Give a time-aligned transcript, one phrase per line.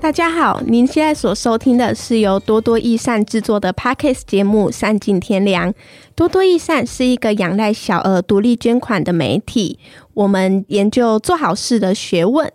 [0.00, 5.72] 大家好，您现在所收听的是由多多益善制作的 Podcast 节目《善尽天良》。
[6.14, 9.78] 多多益善是一个仰赖小额独立捐款的媒体，
[10.12, 12.52] 我们研究做好事的学问。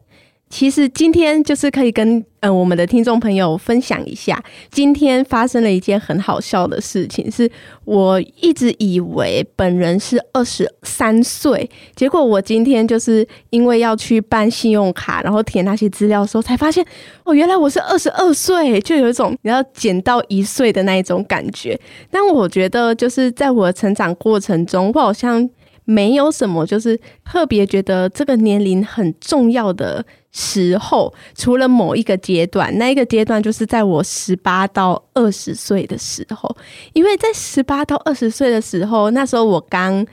[0.50, 7.50] 其实今天就是可以跟呃我们的听众朋友分享一下，今天发生了一件很好笑的事情，是
[7.86, 16.84] 我一直以为本人是二十三岁，结果我今天就是因为要去办信用卡，然后填那些资料的时候，才发现
[17.26, 21.80] 哦，原来我是二十二岁，就有一种你要减到一岁的那一种感觉。
[22.10, 25.48] 但我觉得就是在我成长过程中，我好像
[25.90, 30.06] 没有什么就是特别觉得这个年龄很重要的。
[30.32, 36.56] 时候，除了某一个阶段，那一个阶段就是在我十八到二十岁的时候，
[36.94, 40.06] 因为在十八到二十岁的时候，那时候我刚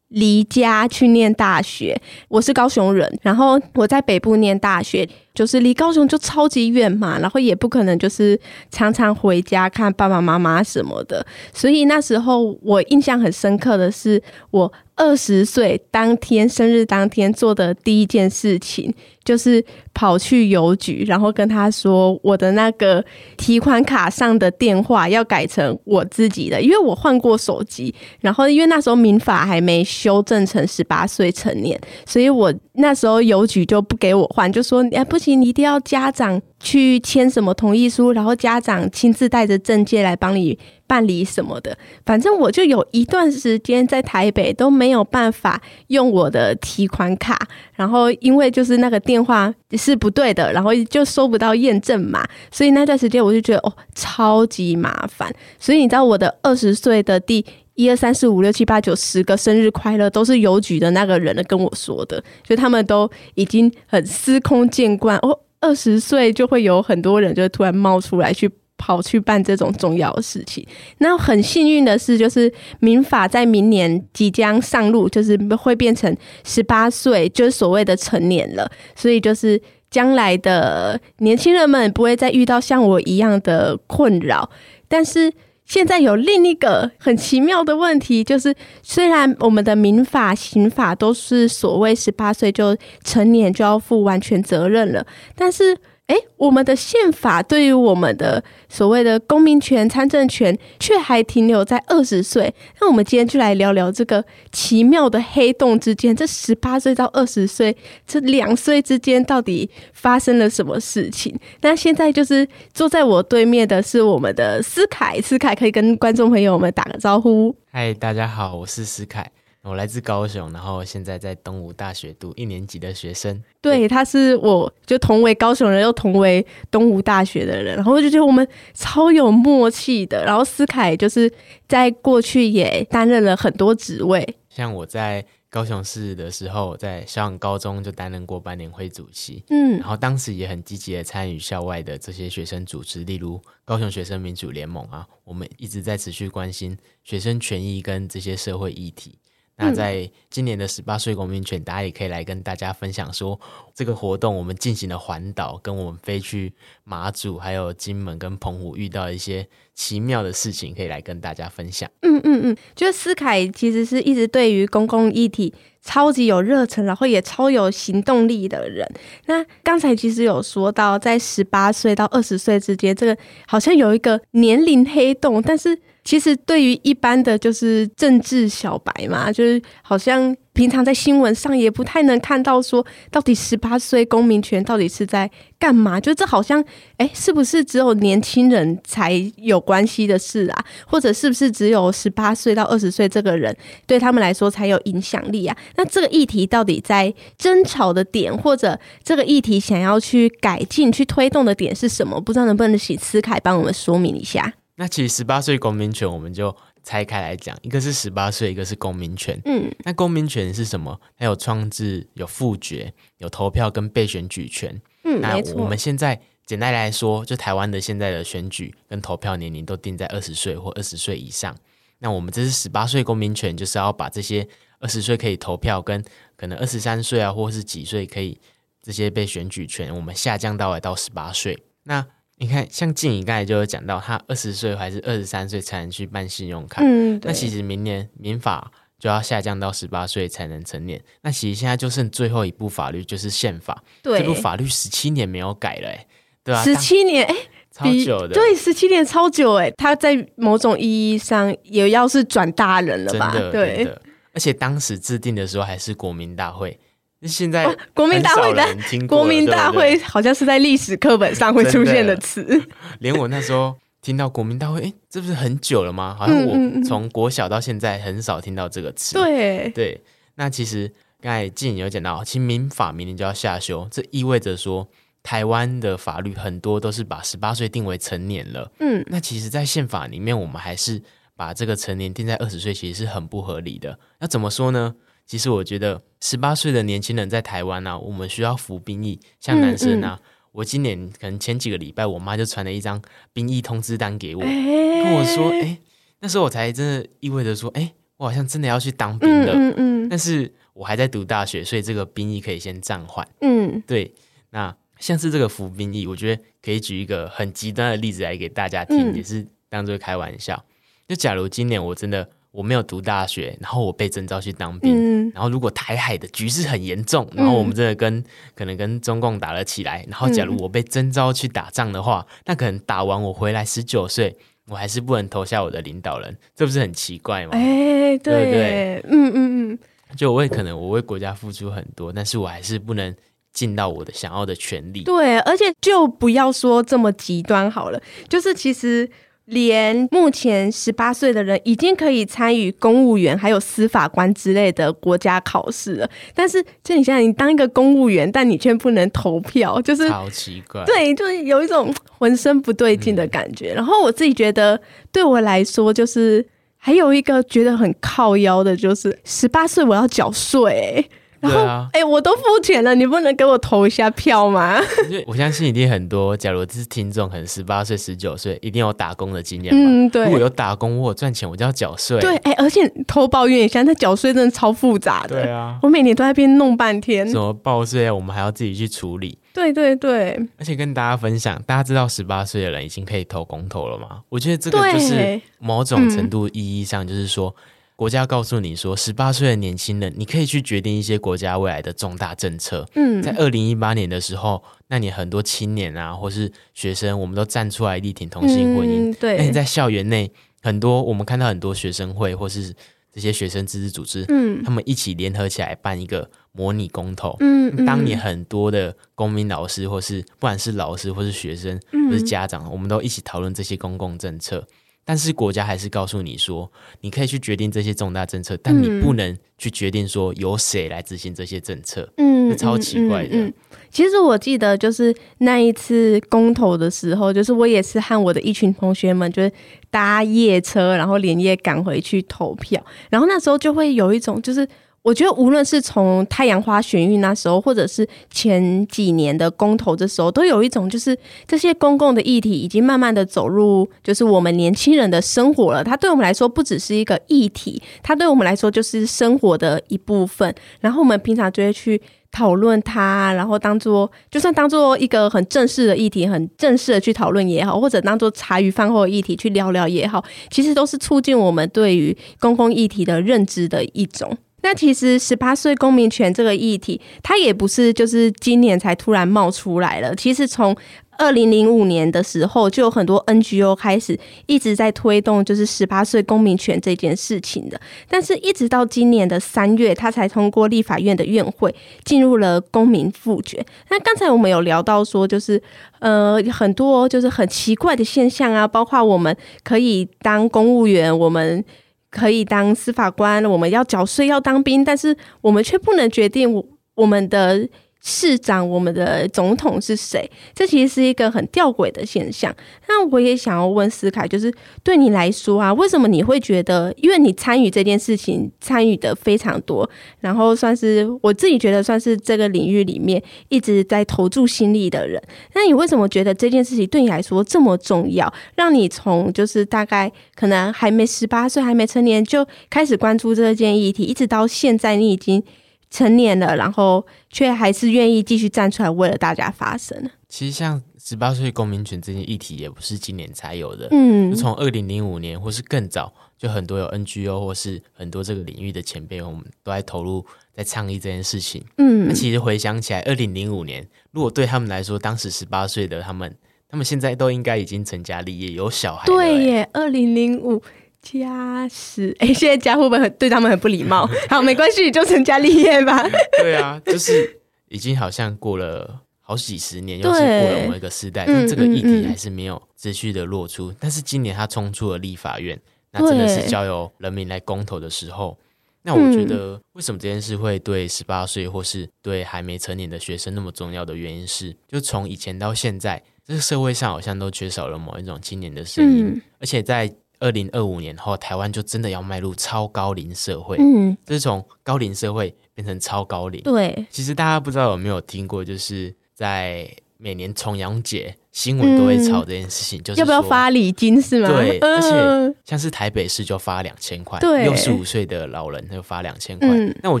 [0.10, 8.38] 离家去念大学，我是高雄人，然后我在北部念大学，就是离高雄就超级远嘛，然后也不可能就是
[8.70, 14.72] 常常回家看爸爸妈妈什么的，所以那时候我印象很深刻的是我。
[14.96, 18.92] 二十岁当天，生日当天做的第一件事情，
[19.30, 19.64] 就是
[19.94, 23.04] 跑去邮局，然后跟他说我的那个
[23.36, 40.56] 提款卡上的电话要改成我自己的，因为我换过手机，然后因为那时候民法还没修正成十八岁成年，所以我那时候邮局就不给我换，就说哎不行，你一定要家长去签什么同意书，然后家长亲自带着证件来帮你。
[40.90, 47.38] 办理什么的，反正我就有一段时间在台北都没有办法用我的提款卡，
[47.76, 55.32] 然后因为就是那个电话是不对的，然后就收不到验证码，所以那段时间我就觉得哦，超级麻烦。
[55.60, 68.50] 所以你知道我的二十岁的第一二三四五六七八九十个生日快乐，都是邮局的那个人跟我说的，所以他们都已经很司空见惯哦，二十岁就会有很多人就突然冒出来去。
[68.82, 70.66] 跑去办这种重要的事情，
[71.00, 78.66] 那很幸运的是，就是民法在明年即将上路，就是会变成十八岁，就是所谓的成年了。
[78.96, 79.60] 所以就是
[79.90, 84.48] 将来的年轻人们不会再遇到像我一样的困扰。
[84.88, 85.30] 但是
[85.70, 95.78] 现在有另一个很奇妙的问题，就是虽然我们的民法、刑法都是所谓十八岁就成年就要负完全责任了，但是。
[96.10, 102.52] 哎，我们的宪法对于我们的所谓的公民权、参政权，却还停留在二十岁。
[102.80, 111.32] 那我们今天就来聊聊这个奇妙的黑洞之间，这十八岁到二十岁这两岁之间到底发生了什么事情？
[111.60, 112.44] 那现在就是
[112.74, 117.54] 坐在我对面的是我们的思凯，思凯可以跟观众朋友们打个招呼。
[117.70, 119.30] 嗨，大家好，我是思凯。
[119.62, 123.42] 我来自高雄，然后现在在东吴大学读一年级的学生。
[123.60, 130.24] 对，他是我就同为高雄人，又同为东吴大学的人，然后我就觉得我们超有默契的。
[130.24, 131.30] 然后思凯就是
[131.68, 149.18] 在过去也担任了很多职位，像我在高雄市的时候，在校港高中就担任过班联会主席，嗯，然后当时也很积极的参与校外的这些学生组织，例如高雄学生民主联盟啊，我们一直在持续关心学生权益跟这些社会议题。
[149.60, 153.38] 那在今年的十八岁公民权，大家也可以来跟大家分享说，
[153.74, 156.54] 这个活动我们进行了环岛，跟我们飞去
[156.84, 161.90] 马祖、还有金门跟澎湖遇到一些奇妙的事情，可以来跟大家分享。
[162.00, 168.90] 嗯嗯嗯，就是思凯其实是一直对于公共议题超级有热忱，然后也超有行动力的人。
[169.26, 173.16] 那刚才其实有说到，在十八岁到二十岁之间，这个
[173.46, 175.78] 好像有一个年龄黑洞，但是。
[176.10, 186.00] 其实，对于一般的就是政治小白嘛，就是好像平常在新闻上也不太能看到说，到底十八岁公民权到底是在干嘛？
[186.00, 186.64] 就这好像，
[186.96, 190.64] 哎，是不是只有年轻人才有关系的事啊？
[190.84, 195.56] 或者是不是只有十八岁到二十岁这个人对他们来说才有影响力啊？
[195.76, 202.20] 那这个议题到底在争吵的点，或者这个议题想要去改进、去推动的点是什么？
[202.20, 204.52] 不知道能不能请思凯帮我们说明一下。
[204.80, 209.38] 那其实十八岁公民权，我们就拆开来讲，一个是十八岁，一个是公民权。
[209.44, 210.98] 嗯，那公民权是什么？
[211.18, 214.80] 它有创制、有复决、有投票跟被选举权。
[215.04, 221.54] 嗯，那我们现在简单来说，就台湾的现在的选举跟投票年龄都定在二十岁或二十岁以上。
[221.98, 224.48] 那我们这是十八岁公民权，就是要把这些
[224.78, 226.02] 二十岁可以投票跟
[226.36, 228.40] 可能二十三岁啊，或是几岁可以
[228.80, 231.62] 这些被选举权，我们下降到来到十八岁。
[231.82, 232.06] 那
[232.40, 236.80] 你看，像静怡刚才就有讲到，他二十岁还是二十三岁才能去办信用卡。
[236.82, 240.98] 嗯，那其实明年民法就要下降到十八岁才能成年。
[241.20, 243.84] 那其实现在就剩最后一部法律，就是宪法。
[244.02, 246.06] 对，这部法律十七年没有改了，哎，
[246.42, 247.36] 对啊，十七年，哎，
[247.70, 248.32] 超久的。
[248.32, 253.32] 对，十七年超久，哎，他在某种意义上也要是转大人了吧？
[253.52, 254.00] 对的。
[254.32, 256.80] 而且当时制定的时候还是国民大会。
[257.28, 258.66] 现在国民大会的
[259.06, 262.62] 国民大会好像是在历史课本上会出现的词，
[263.00, 266.16] 连我那时候听到国民大会，哎，这不是很久了吗？
[266.18, 269.14] 好像我从国小到现在很少听到这个词。
[269.14, 270.00] 对对，
[270.36, 270.90] 那其实
[271.20, 274.88] 刚才静有讲到，其实民法明年就要下修，这意味着说
[275.22, 278.72] 台湾的法律很多都是把十八岁定为成年了。
[278.78, 281.02] 嗯，那其实，在宪法里面，我们还是
[281.36, 283.98] 把这个成年定在二十岁，其实是很不合理的。
[284.18, 284.94] 那怎么说呢？
[285.30, 289.20] 其实我觉得，十八岁的年轻人在台湾啊，我们需要服兵役。
[289.38, 293.00] 像男生啊，嗯嗯、我今年可能前几个礼拜，我妈就传了一张
[293.32, 295.78] 兵役通知单给我，欸、跟我说：“哎，
[296.18, 299.52] 那时候我才真的意味着说，哎，我好像真的要去当兵了。
[299.52, 300.08] 嗯”嗯嗯。
[300.08, 303.24] 但是我还在读大学，所以这个兵役可以先暂缓。
[303.40, 304.12] 嗯，对。
[304.50, 310.64] 那像是这个服兵役，我觉得可以举一个很极端的例子来给大家听，嗯、也是当做开玩笑。
[311.06, 312.28] 就假如今年我真的。
[312.52, 318.24] 我没有读大学，然后我被征召去当兵，嗯、然后如果台海的局势很严重，然后我们真的跟、嗯、
[318.56, 324.36] 可能跟中共打了起来，然后假如我被征召去打仗的话，嗯、那可能打完我回来十九岁，
[324.66, 327.52] 我还是不能投下我的领导人，这不是很奇怪吗？
[327.52, 329.04] 哎，对，对不对？
[329.08, 329.78] 嗯嗯嗯，
[330.16, 333.14] 就我也可能我为国家付出很多，但是我还是不能
[333.52, 335.04] 尽到我的想要的权利。
[335.04, 339.08] 对，而且就不要说这么极端好了，就是其实。
[339.50, 350.84] 连目前十八岁的人已经可以参与公务员还有司法官之类的国家考试了，但是就你现在你当一个公务员，但你却不能投票， 就是好奇怪。
[350.84, 353.72] 对，就是有一种浑身不对劲的感觉。
[353.72, 354.80] 嗯、然后我自己觉得，
[355.10, 361.04] 对我来说，就是还有一个觉得很靠腰的，就是十八岁我要缴税。
[361.40, 364.78] 然后，哎、啊欸，我都付钱了，你不能给我投一下票吗？
[365.26, 369.78] 我相信一定很多，假如这是听众，可能十八岁、十九岁，一定有打工的经验吧？
[369.80, 370.24] 嗯，对。
[370.24, 372.20] 如果有打工，我有赚钱，我就要缴税。
[372.20, 375.42] 对，哎、欸，而且投保员也像，那缴税真的超复杂的。
[375.42, 377.28] 对啊，我每年都在那边弄半天。
[377.28, 379.38] 什么报税啊，我们还要自己去处理。
[379.54, 380.38] 对对对。
[380.58, 384.20] 而且跟大家分享，大家知道十八岁的人已经可以投公投了吗？
[384.28, 387.54] 我觉得这个就是某种程度意义上，就是说。
[388.00, 392.88] 国家告诉你说，十八岁的年轻人，你可以去决定一些国家未来的重大政策。
[392.94, 399.10] 嗯，在二零一八年的时候，那你很多青年啊，或是学生，我们都站出来力挺同性婚姻。
[399.10, 400.32] 嗯、对，那你在校园内，
[400.62, 402.74] 很多我们看到很多学生会或是
[403.12, 407.36] 这些学生自治组织，嗯，他们一起联合起来办一个模拟公投。
[407.40, 414.66] 嗯，嗯当年很多的公民老师，或是不管是老师或是学生，或是家长，嗯、我们都一起讨论这些公共政策。
[415.10, 416.70] 但是国家还是告诉你说，
[417.00, 422.08] 你可以去决定这些重大政策，但你不能去决定说由谁来执行这些政策。
[422.16, 423.30] 嗯，超奇怪的。
[423.30, 423.54] 嗯，嗯，嗯，
[423.90, 429.50] 其实我记得就是那一次公投的时候，就是我也是和我的一群同学们，就是
[429.90, 432.80] 搭夜车，然后连夜赶回去投票。
[433.10, 434.64] 然后那时候就会有一种就是。
[435.02, 441.16] 我觉得无论是从太阳花学运那时候，或者是前几年的公投的时候，都有一种就是
[441.46, 445.82] 这些公共的议题已经慢慢的走入就是我们年轻人的生活了。
[445.82, 450.54] 它对我们来说不只是一个议题，它对我们来说就是生活的一部分。
[450.80, 451.98] 然后我们平常就会去
[452.30, 464.36] 讨论它，然后当做就算当做一个很正式的议题，很正式的去讨论也好，或者当做茶余饭后的议题去聊聊也好，其实都是促进我们对于公共议题的认知的一种。
[464.62, 470.14] 那其实十八岁公民权这个议题，它也不是就是今年才突然冒出来了。
[470.14, 470.76] 其实从
[471.18, 477.78] 二零零五年的时候，就有很多 NGO 开始一直在推动就是十八岁公民权这件事情的。
[478.08, 481.74] 但是，一直到今年的三月，它才通过立法院的院会
[482.04, 483.62] 进入了公民复决。
[483.90, 485.62] 那刚才我们有聊到说，就是
[485.98, 491.62] 呃很多就是很奇怪的现象啊，包括我们可以当公务员，我们。
[492.10, 496.62] 可以当司法官，我们要缴税，要当兵，但是我们却不能决定
[496.94, 497.68] 我们的。
[498.02, 500.28] 市长，我们的总统是谁？
[500.54, 502.54] 这其实是一个很吊诡的现象。
[502.88, 504.52] 那我也想要问思凯，就是
[504.82, 506.92] 对你来说啊，为什么你会觉得？
[506.96, 509.88] 因为你参与这件事情参与的非常多，
[510.20, 515.22] 然后算是我自己觉得算是这个领域里面一直在投注心力的人。
[515.54, 518.32] 那你为什么觉得这件事情对你来说这么重要？
[518.54, 525.42] 让你从就是大概可能还没十八岁，还没成年就开始关注这件议题，一直到现在你已经。
[525.90, 530.08] 成年了，然后却还是愿意继续站出来为了大家发声。
[530.28, 541.64] 其实像十八岁公民权这些议题也不是今年才有的，嗯，从二零零五年或是更早，就很多有 NGO 或是很多这个领域的前辈，我们都在投入在倡议这件事情。
[541.78, 546.32] 嗯，那其实回想起来，二零零五年，如果对他们来说，当时十八岁的他们，
[546.68, 549.12] 他们现在都应该已经成家立业，有小孩了。
[549.12, 550.62] 对耶，二零零五
[551.02, 554.08] 加十，哎，现在家会不会很对他们很不礼貌？
[554.28, 556.02] 好，没关系，就成家立业吧。
[556.40, 559.00] 对啊，就是已经好像过了。
[559.22, 563.70] 好几十年， 又是过了某一个时代，但这个议题还是没有持续的落出。
[563.70, 565.56] 嗯嗯嗯、但是今年他冲出了立法院，
[565.92, 568.36] 那真的是交由人民来公投的时候。
[568.82, 579.06] 那我觉得，为什么这件事会对十八岁或是对还没成年的学生那么重要的原因是，就从以前到现在，这个社会上好像都缺少了某一种青年的声音。
[579.06, 579.88] 嗯、而且在
[580.20, 583.56] 二零二五年后，台湾就真的要迈入超高龄社会。
[583.58, 586.40] 嗯，这是从高龄社会变成超高龄。
[586.42, 588.94] 对，其实大家不知道有没有听过，就是。
[589.20, 594.30] 在每年重阳节，新闻都会炒这件事情，嗯、就是要不要发礼金是吗？
[594.30, 599.46] 对，呃、而且像是台北市就发两千块，六十五岁的老人就发两千块。
[599.46, 600.00] 嗯、那我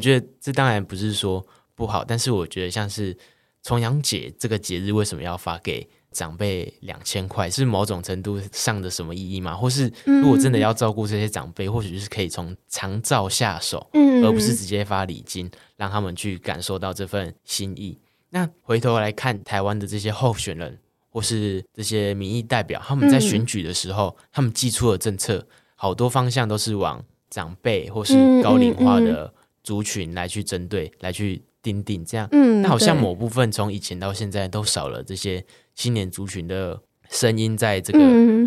[0.00, 3.14] 觉得这当然不是说不好，但是我觉得像是
[3.62, 7.50] 重阳节这个节日，为什么要发给长辈两千块？
[7.50, 9.54] 是某种程度上的什么意义吗？
[9.54, 17.98] 或是如果真的要照顾这些长辈，嗯、或许就是可以从长照下手，嗯、而不是直接发礼金，让他们去感受到这份心意。
[18.30, 20.78] 那回头来看台湾的这些候选人，
[21.10, 32.28] 或是这些民意代表，他们在选举的时候，嗯、他们寄出的政策，好多方向都是往长辈或是高龄化的族群来去针对，来去订定这样。
[32.32, 38.00] 嗯，那好像某部分从以前到现在都少了这些青年族群的声音，在这个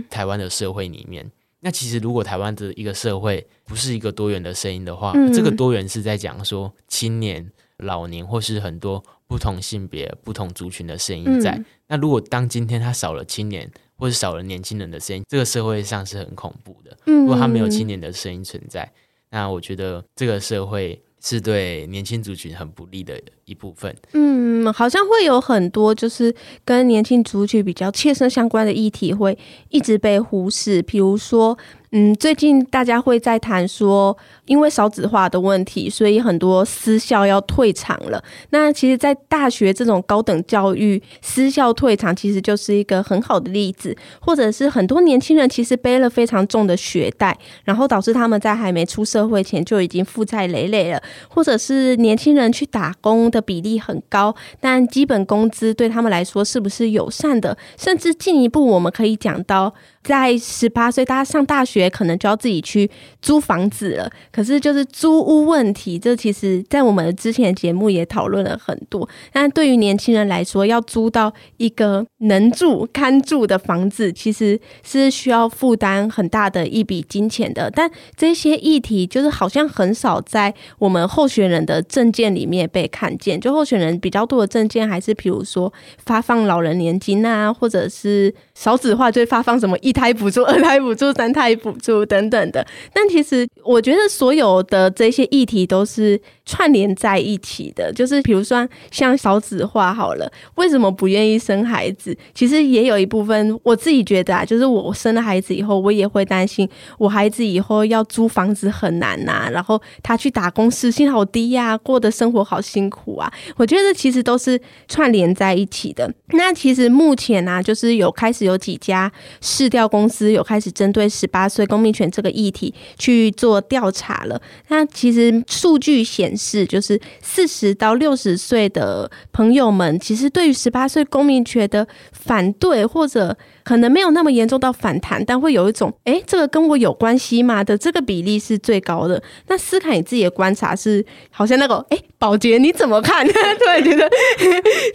[0.10, 1.26] 台湾的社会里面。
[1.26, 9.04] 嗯、那其实如果台湾的一个社会不是一个多元的声音的话，嗯、这个多元是在讲说青年、老年或是很多。
[9.26, 11.56] 不同性别、不同族群的声音在。
[11.56, 16.96] 嗯、那如果当今天他少了青年，或者少了年轻人的声音，这个社会上是很恐怖的。
[17.06, 18.94] 如果他没有青年的声音存在，嗯、
[19.32, 23.96] 那我觉得这个社会是对年轻族群很不利的一部分。
[24.12, 29.38] 嗯，好像会有很多就是跟年轻族群比较切身相关的议题会
[29.70, 31.58] 一直被忽视，比如说。
[31.96, 38.20] 嗯，最近大家会在谈说，因为少子化的问题，所以很多私校要退场了。
[38.50, 43.96] 那其实，在大学这种高等教育，私校退场其实就是一个很好的例子。
[44.20, 51.00] 或者是很多年轻人其实背了非常重的学贷，然后导致他们在还没出社会前就已经负债累累了。
[51.30, 57.56] 或者是年轻人去打工的比例很高，但基本工资对他们来说是不是友善的？
[57.78, 59.76] 甚至进一步，我们可以讲到。
[60.04, 62.90] 在十八岁，大家上大学也可能就要自己去
[63.22, 64.10] 租房子了。
[64.32, 69.08] 可是就是租屋问题，这其实在我们之前的节目也讨论了很多。
[69.32, 77.70] 但对于年轻人来说，要租到一个能住、堪住的房子，其实是需要负担很大的一笔金钱的。
[77.70, 83.40] 但这些议题就是好像很少在我们候选人的证件里面被看见。
[83.40, 85.72] 就候选人比较多的证件，还是比如说
[86.06, 89.94] 发放老人年金啊，或者是少子化就会发放什么一。
[89.94, 97.94] 一胎补助、二胎补助、三胎补助等等的，但其实我觉得所有的这些议题都是串联在一起的。
[97.94, 102.18] 就是比如说像少子化好了，为什么不愿意生孩子？
[102.34, 113.32] 其实也有一部分我自己觉得啊，就是我生了孩子以后，我也会担心我孩子以后要租房子很难呐，然后他去打工时薪好低呀，过的生活好辛苦啊。
[113.56, 116.14] 我觉得其实都是串联在一起的。
[116.30, 119.10] 那其实目前呢，就是有开始有几家
[119.40, 119.84] 市调。
[119.94, 124.42] 公司有开始针对十八岁公民权这个议题去做调查了。
[124.70, 139.22] 那其实数据显示，就是四十到六十岁的朋友们，其实对于十八岁公民权的反对，或者可能没有那么严重到反弹，但会有一种“哎，这个跟我有关系吗”的这个比例是最高的。
[139.48, 143.96] 那思凯你自己的观察是，好像那个“哎，宝洁你怎么看？” 突然觉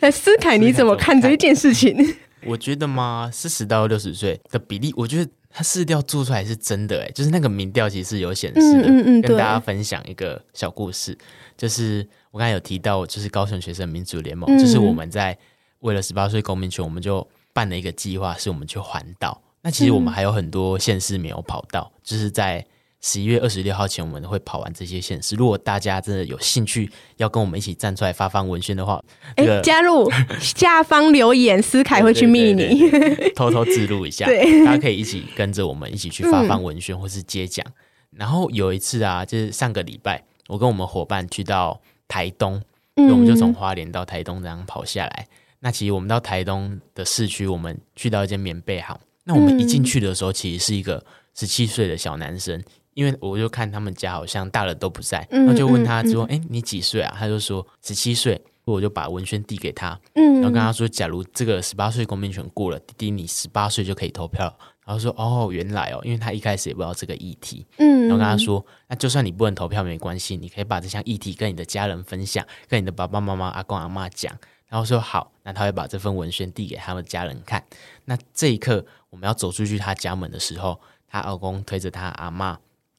[0.00, 1.96] 得，思凯你怎么看这一件事情？
[2.46, 8.82] 我觉得嘛，四十到六十岁的比例，我觉得他市调做出来是真的诶，就是那个民调其实是有显示的。
[8.82, 11.18] 嗯嗯嗯，跟大家分享一个小故事，
[11.56, 15.36] 就是我刚才有提到，就是高雄学生民主联盟，嗯、就是我们在
[15.80, 19.42] 为了十八岁公民权，我们就办了一个计划，是我们去环岛。
[19.60, 22.64] 那其实我们还有很多县市没有跑到，嗯、就是在。
[23.00, 25.36] 十一月二十六号前，我们会跑完这些县市。
[25.36, 29.02] 如果大家真的有兴趣要跟我们一起站出来发放文宣的话，
[29.36, 32.90] 哎、这个，加入 下方留言，思凯会去密你，
[33.36, 37.64] 偷偷记录一下，对大家可以一起跟着我们一起去发放文宣或是接奖。
[37.68, 42.60] 嗯、然后有一次啊，就是上个礼拜，我跟我们伙伴去到台东，
[42.96, 45.28] 嗯、我们就从花莲到台东这样跑下来。
[45.60, 48.98] 那其实我们到台东的市区，我们去到一间棉被行。
[49.24, 52.62] 那我们一进去的时候，其实是一个十七岁的小男生，
[52.98, 64.44] 因为我就看他们家好像大人都不在，然后就问他说：“哎，你几岁啊？”他就说：“十七岁。”我就把文宣递给他，然后跟他说：“假如这个十八岁公民权过了，弟弟你十八岁就可以投票。”
[64.84, 74.36] 然后说：“哦，原来哦，因为他一开始也不知道这个议题。”嗯然后跟他说：“那就算你不能投票没关系，你可以把这项议题跟你的家人分享，跟你的爸爸妈妈、阿公阿嬷讲。”
[74.68, 77.64] 然后说好，那他会把这份文宣递给他们家人看。
[78.04, 80.78] 那这一刻，我们要走出去他家门的时候，
[81.08, 82.54] 他阿公推着他阿嬷，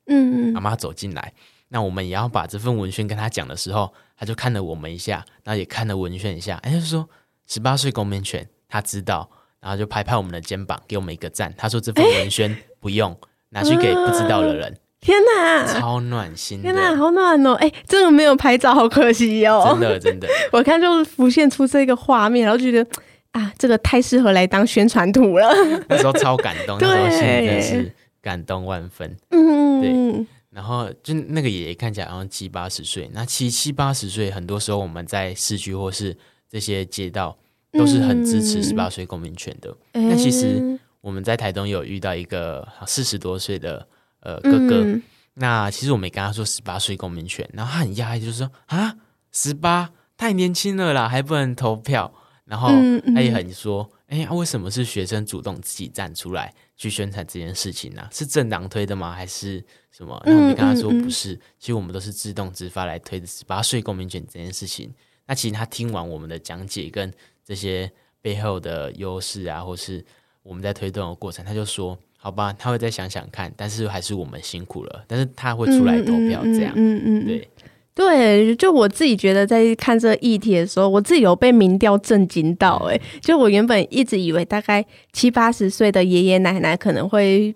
[0.09, 1.31] 嗯，阿妈走进来。
[1.69, 7.07] 那我们也要把这份文宣跟他讲的时候，他就看了我们一下，然后也看了文宣一下，哎，就说
[7.47, 9.29] 十八岁公民权，他知道，
[9.61, 11.53] 然后就拍拍我们的肩膀，给我们一个赞。
[11.57, 13.15] 他说这份文宣不用
[13.49, 14.77] 拿去给不知道的人。
[15.01, 16.61] 天哪，超暖心！
[16.61, 17.53] 天哪，好暖哦！
[17.53, 19.69] 哎，这个没有拍照，好可惜哦。
[19.71, 22.85] 真的，真的， 我看就浮现出这个画面，然后觉得
[23.31, 25.47] 啊，这个太适合来当宣传图了。
[25.87, 29.17] 那时候超感动， 那时候心里真的是感动万分。
[29.29, 30.25] 嗯，对。
[30.49, 36.17] 然后就那个爷爷看起来好像七八十岁，那七七八十岁，很多时候我们在市区或是
[36.49, 37.37] 这些街道
[37.71, 39.75] 都是很支持十八岁公民权的。
[39.93, 43.87] 那其实我们在台东有遇到一个四十多岁的。
[44.21, 45.01] 呃，哥哥，嗯、
[45.35, 48.93] 那其实我没跟他说十八岁公民权，然后他很讶异，就是说啊，
[49.31, 52.13] 十八太年轻了啦，还不能投票。
[52.43, 52.67] 然后
[53.15, 58.09] 他也很说，哎、嗯嗯欸啊，为什么是学生主动自己站出来去宣传这件事情呢、啊？
[58.11, 59.11] 是政党推的吗？
[59.11, 60.19] 还是什么？
[60.25, 64.91] 然后我没跟他说不是，其实我们都是自动自发来推的十八岁公民权这件事情。
[65.27, 67.13] 那其实他听完我们的讲解跟
[67.45, 70.03] 这些背后的优势啊，或是
[70.41, 71.95] 我们在推动的过程，他就说。
[72.21, 75.05] 好吧，他会再想想看，但是还是我们辛苦了。
[75.07, 77.49] 但是他会出来投票，这样，嗯嗯，嗯，嗯，对
[77.93, 78.55] 对。
[78.55, 82.75] 就我自己觉得，在看这议题的时候，我自己有被民调震惊到。
[82.89, 87.55] 哎，就我原本一直以为，大概七八十岁的爷爷奶奶可能会。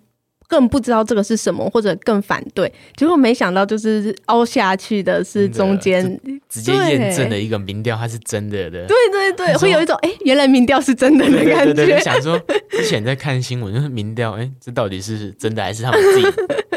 [0.54, 6.04] 更不知道这个是什么，或者更反对，结果没想到就是凹下去的是中间
[6.48, 8.86] 直接验证了一个民调，它是真的的。
[8.86, 11.74] 对对对，说会有一种哎、欸，原来民调是真的的感觉。
[11.74, 16.28] 对对对，想说之前在看新闻，就是民调，哎、欸，这到底是真的还是他们自己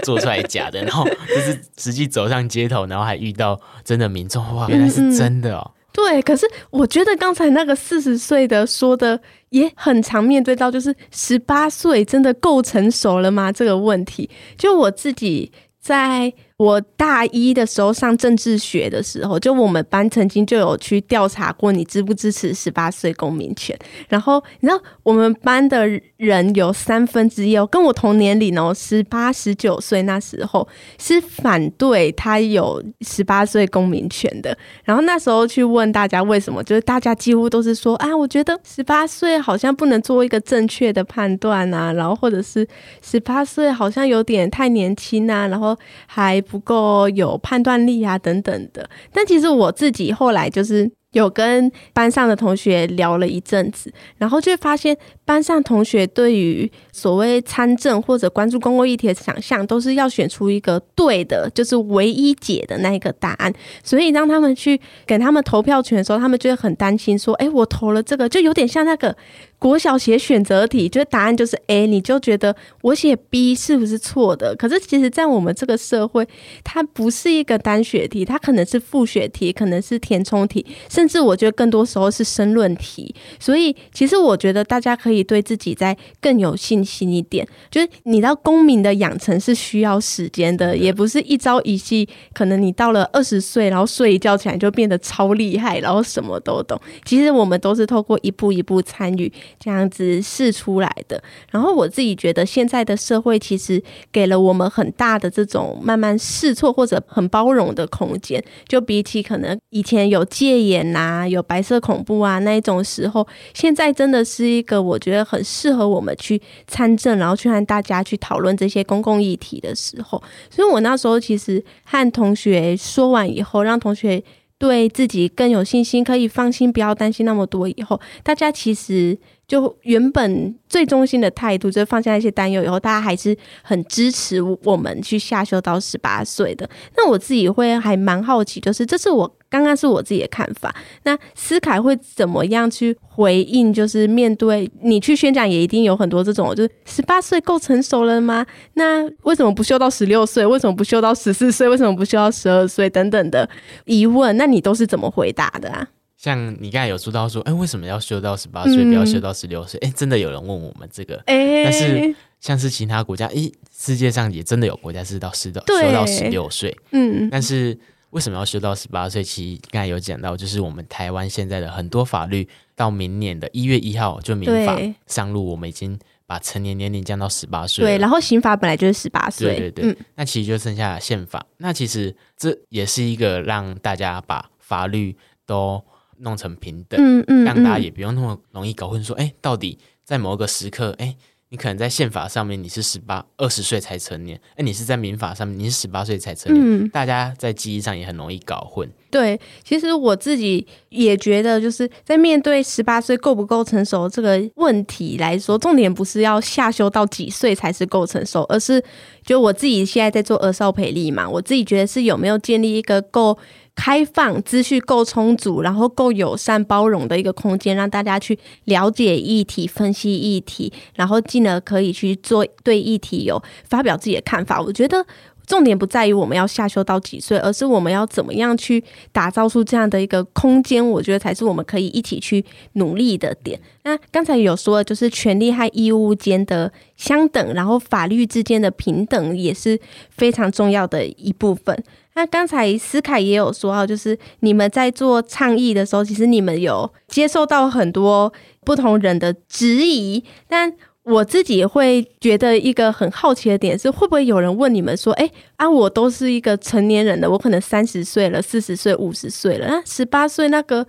[0.03, 0.83] 做出来假的？
[0.83, 5.71] 然后就是实际走上街头，然后还遇到真的民众，哇，原来是真的哦。
[5.71, 13.51] 嗯对，可是我觉得刚才那个四十岁的说的也很常面对到，就是十八岁真的够成熟了吗？
[13.51, 14.29] 这个问题，
[14.59, 16.35] 就我自己在。
[16.59, 23.79] 我大一的时候上政治学的时候，就我们班曾经就有去调查过，你支不支持十八岁公民权？
[24.09, 30.67] 然后你知道我们班的人有三分之一哦，跟我同年龄哦，十八、十九岁那时候
[30.99, 34.57] 是反对他有十八岁公民权的。
[34.83, 42.67] 然后那时候去问大家为什么，就是大家几乎都是说啊，我觉得十八岁好像不能做一个正确的判断啊，然后或者是
[43.03, 46.43] 十八岁好像有点太年轻啊，然后还。
[46.49, 48.89] 不够有判断力啊，等等的。
[49.13, 63.53] 但其实我自己后来就是有跟班上的同学聊了一阵子，然后就发现班上同学对于所谓参政或者关注公共议题的想象，都是要选出一个对的，就是唯一解的那一个答案。
[63.83, 69.17] 所以当他们去给他们投票权的时候，他们就会很担心说：“哎，我投了这个，就有点像那个。”
[69.59, 74.55] 国小写选择题，就是答案就是 A，你就觉得我写 B 是不是错的？
[74.55, 76.29] 可是其实，在我们这个社会，
[76.63, 83.15] 它不是一个单选题，它可能是复选题，可能是填充题，甚至我觉得更多时候是申论题。
[83.39, 87.47] 所以，其实我觉得大家可以对自己再更有信心一点。
[87.71, 92.09] 就是你知道，公民的养成是需要时间的，也不是一朝一夕。
[92.33, 96.81] 可能你到了二十岁，然后睡一觉起来就变得超厉害，然后什么都懂。
[97.05, 99.33] 其实我们都是透过一步一步参与。
[99.59, 120.23] 这样子试出来的，然后我自己觉得现在的社会其实给了我们很大的这种慢慢试错或者很包容的空间，就比起可能以前有戒严呐、有白色恐怖啊那一种时候，现在真的是一个我觉得很适合我们去参政，然后去和大家去讨论这些公共议题的时候。
[120.51, 124.23] 所以我那时候其实和同学说完以后，让同学。
[124.59, 127.69] 对自己更有信心，可以放心，不要担心那么多。
[127.69, 132.65] 以后大家其实就原本最中心的态度，就是放下一些担忧。
[132.65, 136.69] 以后大家还是很支持我们去下修到十八岁的。
[136.97, 139.37] 那我自己会还蛮好奇，就是这是我。
[139.49, 143.73] 刚刚是我自己的看法，那思凯会怎么样去回应？
[143.73, 148.45] 就是面对你去宣讲，也一定有很多这种，就是十八岁够成熟了吗？
[148.75, 150.45] 那为什么不修到十六岁？
[150.45, 151.69] 为什么不修到十四岁？
[151.69, 152.91] 为什么不修到十二岁？
[152.91, 153.49] 等等的
[153.85, 155.89] 疑问，那你都是怎么回答的啊？
[156.17, 159.79] 像你刚才有说到说，哎，为什么要修到十八岁，不要修到十六岁？
[159.81, 167.79] 哎，真的有人问我们这个，哎，但是像是其他国家，哎，世界上也真的有国家是到十到修到十六岁，嗯，但是
[168.11, 169.23] 为什么要修到十八岁？
[169.23, 175.99] 其实刚才有讲到，就是我们台湾现在的很多法律，到明年的一月一号就民法上路，我们已经。
[176.29, 181.47] 把成年年龄降到十八岁，对，然后刑法本来就是十八岁，对对对，嗯、那其实就剩下宪法。
[181.59, 185.81] 那其实这也是一个让大家把法律都
[186.19, 191.17] 弄成平等，嗯嗯，嗯让大家也不用那么容易搞混，说，哎，到底在某一个时刻，哎。
[191.49, 198.91] 你可能在宪法上面你是十八二十岁才成年，哎，你是在民法上面你是十八岁才成年，嗯、大家在记忆上也很容易搞混。
[199.13, 208.83] 对，其实我自己也觉得，就是在面对十八岁够不够成熟这个问题来说，重点不是要下修到几岁才是够成熟，而是
[209.25, 213.39] 就我自己现在在做儿少培力嘛，我自己觉得是有没有建立一个够。
[213.77, 224.61] 开放、资讯够充足，然后够友善、包容的一个空间，让大家去了解议题、分析议题，然后进而可以去做对议题有发表自己的看法。
[224.61, 225.07] 我觉得
[225.47, 230.85] 重点不在于我们要下修到几岁，而是我们要怎么样去打造出这样的一个空间。
[230.85, 233.61] 我觉得才是我们可以一起去努力的点。
[233.85, 239.79] 那刚才有说，就是权利和义务间的相等，然后法律之间的平等也是
[240.11, 241.85] 非常重要的一部分。
[242.17, 248.33] 那刚才思凯也有说到，就是你们在做倡议的时候，其实你们有接受到很多
[248.65, 250.25] 不同人的质疑。
[250.49, 250.73] 但
[251.05, 260.87] 我自己会觉得一个很好奇的点是，会不会有人问你们说：“哎，啊，我都是一个成年人了，我可能三十岁了、四十岁、五十岁了，那十八岁那个？”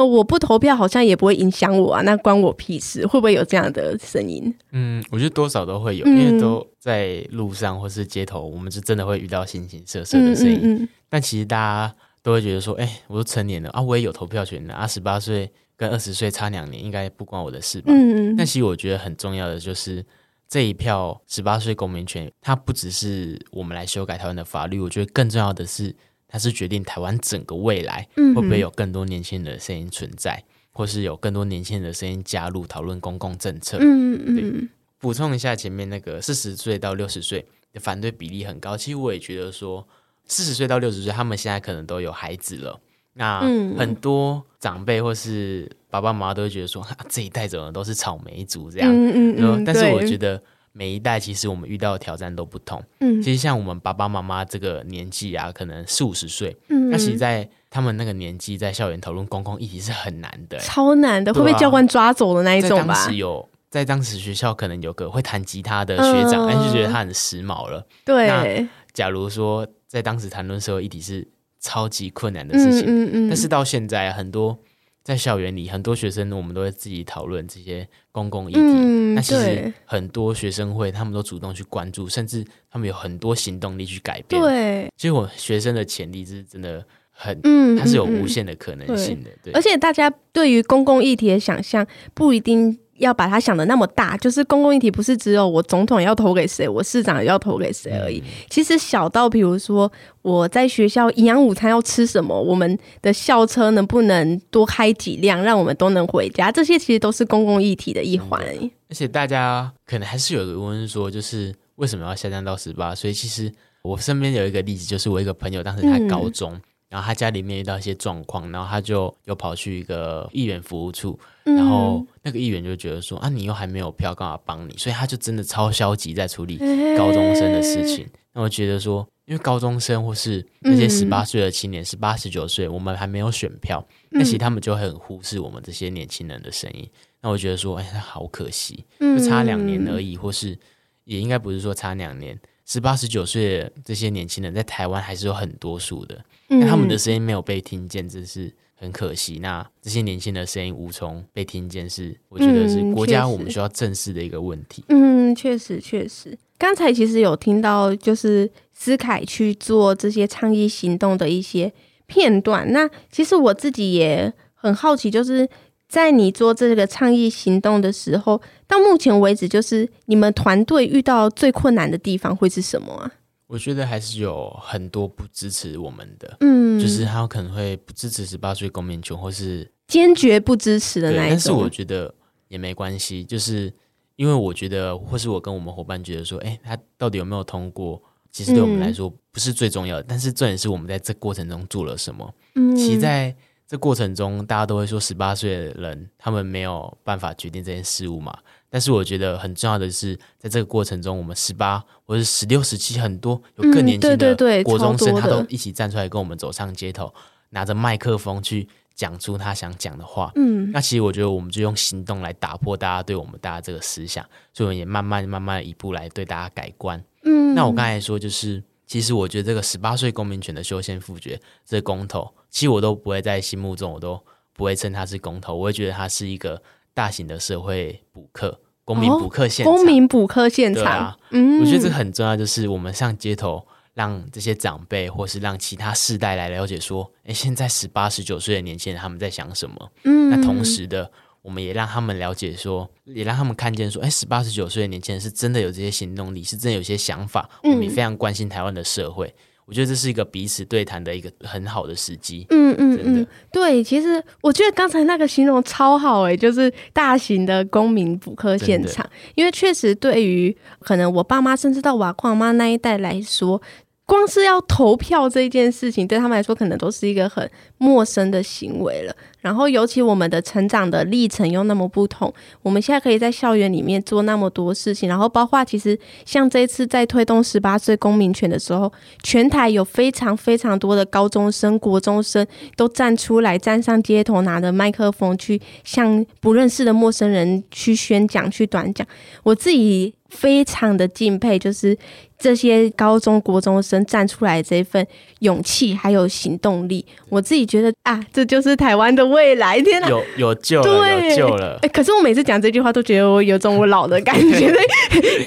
[0.00, 3.06] 呃，我不投票好像也不会影响我啊，那关我屁事？
[3.06, 4.52] 会不会有这样的声音？
[4.72, 10.58] 嗯，我觉得多少都会有，嗯、因为都在路上或是街头，我们是真的会遇到形形色色的声音。
[10.62, 17.92] 嗯嗯嗯、但其实大家都会觉得说，哎、欸，我都成年了啊，我也有投票权的啊，十八岁跟二十岁差两年，应该不关我的事吧？
[17.92, 20.02] 嗯，但其实我觉得很重要的就是
[20.48, 25.94] 这一票十八岁公民权，它不只是我们来修改台湾的法律，我觉得更重要的是。
[26.32, 33.78] 它是决定台湾整个未来会不会有更多年轻人的声音存在，嗯、或是有更多年轻人的声音加入讨论公共政策。
[33.80, 34.68] 嗯嗯，
[35.00, 39.84] 补充一下前面那个四十岁到六十岁的反对比例很高，其实我也觉得说，
[40.26, 42.80] 四十岁到六十岁，他们现在可能都有孩子了。
[43.14, 43.40] 那
[43.76, 48.88] 很多长辈或是爸爸妈妈都会觉得说，啊、这一代怎么都是草莓族这样。
[48.88, 50.40] 嗯嗯嗯，但是我觉得。
[50.72, 52.82] 每一代其实我们遇到的挑战都不同。
[53.00, 62.94] 嗯，其实像我们爸爸妈妈这个年纪啊，可能四五十岁，嗯，那其实在他们那个年纪，在校园讨论公共议题是很难的，超难的，啊、会被教官抓走的那一种吧。
[62.94, 67.86] 在当时有，在当时学校可能有个会弹吉他的学长，但是、呃、就觉得他很时髦了。
[68.04, 71.26] 对，那假如说在当时谈论社会议题是
[71.60, 74.58] 超级困难的事情，嗯嗯，嗯，但是到现在很多。
[75.02, 78.60] 在校园里，很多学生我们都会自己讨论这些公共议题。
[78.60, 84.40] 嗯、那其实很多学生会，他们都主动去关注，甚至他们有很多行动力去改变。
[84.40, 89.30] 对，所以我学生的潜力是真的很，嗯，它是有无限的可能性的。
[89.42, 92.78] 对，对，而且大家对于公共议题的想象不一定。
[93.00, 98.22] 要把它想的那么大，就是公共议题不是只有我总统要投给谁，我市长要投给谁而已。
[98.48, 99.90] 其实小到比如说
[100.22, 108.40] 我在学校营养午餐要吃什么，我们的校车能不能多开几辆，让我们都能回家，这些其实都是公共议题的一环。
[108.88, 113.00] 而且大家可能还是有个疑问说，就是为什么要下降到十八岁？
[113.02, 116.52] 所以其实我身边有一个例子，就是我一个朋友当时他高中。
[116.52, 124.76] 嗯然后他家里面遇到一些状况，然后他就又跑去一个议员服务处，嗯、然后那个议员就觉得说啊，你又还没有票，干嘛帮你？
[124.76, 126.58] 所以他就真的超消极在处理
[126.98, 128.04] 高中生的事情。
[128.32, 136.90] 那、欸、我觉得说，因为高中生或是那些十八岁的青年，十八十九岁，我们还没有选票，那、嗯、其实他们就很忽视我们这些年轻人的声音。
[137.22, 140.58] 那我觉得说，哎，好可惜，就差两年而已，或是
[141.04, 142.36] 也应该不是说差两年。
[142.70, 149.40] 十八十九岁的这些年轻人在台湾还是有很多数的，那他们的声音没有被听见，这是很可惜。
[149.40, 154.84] 那这些年轻的声音无从被听见，是我觉得是国家我们需要正视的一个问题。
[154.88, 156.38] 嗯，确实确实。
[156.56, 161.72] 刚才其实有听到，就是思凯去做这些倡议行动的一些
[162.06, 162.72] 片段。
[162.72, 165.48] 那其实我自己也很好奇，就是。
[165.90, 173.10] 在你做这个倡议行动的时候，到目前为止，就是你们团队遇到最困难的地方会是什么啊？
[173.48, 181.30] 我觉得还是有很多不支持我们的，嗯，就是他可能会不支持十八岁公民权，或是坚决不支持的那一种。
[181.30, 182.14] 但是我觉得
[182.46, 183.72] 也没关系，就是
[184.14, 188.00] 因为我觉得，或是我跟我们伙伴觉得说，哎，他到底有没有通过，
[188.30, 192.32] 其实对我们来说不是最重要的，嗯，但是重点是我们在这过程中做了什么。
[192.54, 193.34] 嗯，其实在。
[193.70, 198.36] 这过程中，大家都会说十八岁的人他们没有办法决定这件事物嘛。
[198.68, 207.14] 但是我觉得很重要的是，在这个过程中，我们十八或者十六、十七，很多有更年轻的国中生，他都一起站出来跟我们走上街头，
[207.50, 210.32] 拿着麦克风去讲出他想讲的话。
[210.34, 217.00] 嗯，那其实我觉得，我们就用行动来打破大家对我们大家这个思想，所以我们也慢慢慢慢一步来对大家改观。
[217.22, 218.60] 嗯，那我刚才说就是。
[218.86, 224.20] 其实我觉得这个十八岁公民权的修宪复决这个公投，其实我都不会在心目中，我都
[224.52, 226.60] 不会称它是公投，我会觉得它是一个
[226.92, 229.72] 大型的社会补课、公民补课现场。
[229.72, 239.92] 哦、公民补课现场，啊、嗯，我觉得这个很重要，就是我们上街头，让这些长辈或是让其他世代来了解说，哎，现在十八、十九岁的年轻人他们在想什么？
[240.04, 241.10] 嗯，那同时的。
[241.42, 247.48] 我们也让他们了解说，说也让他们看见说，哎，十八十九岁的年轻人是真的有这些行动力，是真的有些想法。
[247.62, 249.34] 我们也非常关心台湾的社会，嗯、
[249.70, 252.44] 我觉得这是一个彼此对谈的一个很好的时机。
[252.50, 253.84] 嗯嗯嗯，对。
[253.84, 263.62] 其实我觉得刚才那个形容超好哎，就是大型的公民补课现场，因为确实对于可能我爸妈甚至到瓦矿妈那一代来说。
[264.06, 269.14] 光是要投票这一件事情，对他们来说可能都是一个很陌生的行为了。
[269.40, 275.08] 然后，尤其我们的成长的历程又那么不同，我们现在可以在校园里面做那么多事情。
[275.08, 289.06] 然后，包括其实像这次在推动十八岁公民权的时候，全台有非常非常多的高中生、国中生都站出来，站上街头，拿着麦克风去向不认识的陌生人去宣讲、去短讲。
[289.42, 291.96] 我自己非常的敬佩，就是。
[292.42, 295.06] 这些高中国中生站出来这份
[295.40, 299.80] 勇气还有行动力，我自己觉得啊，这就是台湾的未来。
[299.80, 301.78] 天哪，有有救了，对有救了！
[301.82, 304.72] 哎，可是我每次讲这句话，都觉得我有种我老的感觉。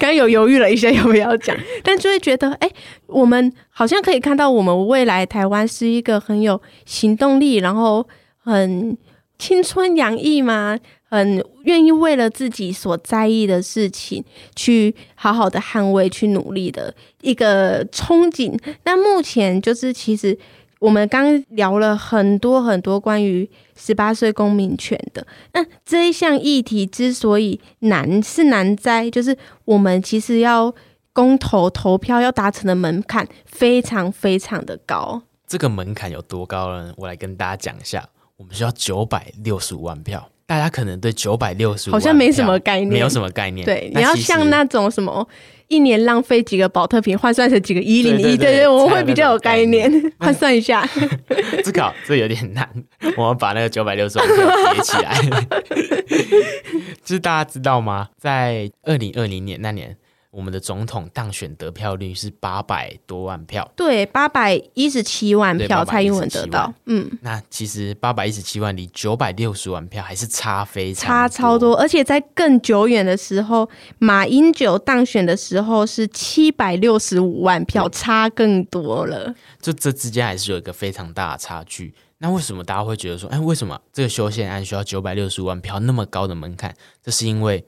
[0.00, 2.68] 刚有犹豫了一下要不要讲，但就会觉得，哎，
[3.06, 8.06] 我们好像可以看到，我们未来台湾是一个很有行动力，然后
[8.38, 8.96] 很
[9.38, 10.78] 青春洋溢嘛？
[11.06, 14.24] 很愿意为了自己所在意的事情
[14.56, 18.58] 去好好的捍卫、去努力的一个憧憬。
[18.82, 20.36] 那目前就是，其实
[20.84, 25.26] 我们刚聊了很多很多关于十八岁公民权的。
[25.54, 30.74] 那这一项议题之所以难，是难在就是我们其实要
[31.14, 35.22] 公投投票要达成的门槛非常非常的高。
[35.46, 36.92] 这个门槛有多高呢？
[36.98, 40.28] 我来跟大家讲一下，我们需要九百六十五万票。
[40.46, 43.64] 大家可能对九百六十五好像没什么概念，没有什么概念。
[43.64, 45.26] 对，你要像那种什么
[45.68, 50.86] 一年浪费几个保特瓶换算成几个一零一，对对，我会比较有概念，换算一下。
[51.64, 52.68] 这个这有点难，
[53.16, 55.18] 我们把那个九百六十五叠起来。
[57.02, 58.08] 就是大家知道吗？
[58.18, 59.96] 在二零二零年那年。
[60.34, 66.72] 我们的总统当选得票率是八百多万票，对，八百一十七万票，蔡英文得到。
[66.86, 73.68] 嗯，那其实八百一十七万离九百六十万票还是差非常差超多，而且在更久远的时候，
[73.98, 79.32] 马英九当选的时候是七百六十五万票，差更多了。
[79.60, 81.94] 就这之间还是有一个非常大的差距。
[82.18, 86.74] 那为什么大家会觉得说，哎，为什么这个修宪案需要九百六十五万票那么高的门槛？
[87.02, 87.64] 这是因为。